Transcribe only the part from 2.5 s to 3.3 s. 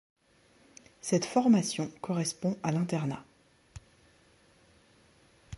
à l'internat.